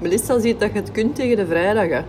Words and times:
Melissa 0.00 0.38
ziet 0.38 0.60
dat 0.60 0.72
je 0.72 0.78
het 0.78 0.92
kunt 0.92 1.14
tegen 1.14 1.36
de 1.36 1.46
vrijdag. 1.46 2.04